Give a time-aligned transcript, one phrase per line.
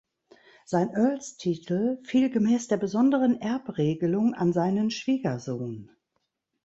[0.65, 5.91] Sein Earlstitel fiel gemäß der besonderen Erbregelung an seinen Schwiegersohn.